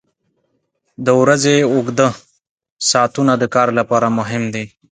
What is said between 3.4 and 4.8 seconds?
کار لپاره مهم دي.